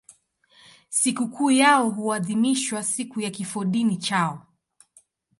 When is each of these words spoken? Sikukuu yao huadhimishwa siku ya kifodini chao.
Sikukuu 0.89 1.51
yao 1.51 1.89
huadhimishwa 1.89 2.83
siku 2.83 3.21
ya 3.21 3.29
kifodini 3.31 3.97
chao. 3.97 4.43